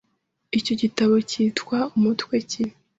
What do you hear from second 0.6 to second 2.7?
gitabo cyitwa umutwe ki?